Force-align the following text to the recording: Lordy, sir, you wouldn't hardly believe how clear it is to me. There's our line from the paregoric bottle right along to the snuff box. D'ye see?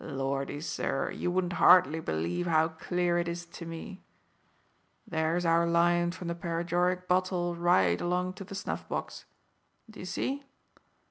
Lordy, 0.03 0.59
sir, 0.61 1.11
you 1.11 1.29
wouldn't 1.29 1.53
hardly 1.61 1.99
believe 1.99 2.47
how 2.47 2.69
clear 2.69 3.19
it 3.19 3.27
is 3.27 3.45
to 3.45 3.67
me. 3.67 4.03
There's 5.05 5.45
our 5.45 5.67
line 5.67 6.09
from 6.09 6.27
the 6.27 6.33
paregoric 6.33 7.07
bottle 7.07 7.55
right 7.55 8.01
along 8.01 8.33
to 8.41 8.43
the 8.43 8.55
snuff 8.55 8.89
box. 8.89 9.25
D'ye 9.87 10.05
see? 10.05 10.43